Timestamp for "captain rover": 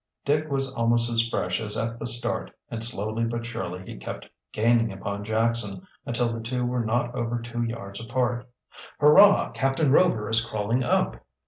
9.51-10.27